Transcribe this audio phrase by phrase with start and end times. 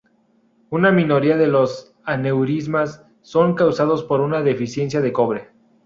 [0.71, 5.49] Una minoría de los aneurismas son causados por una deficiencia de cobre.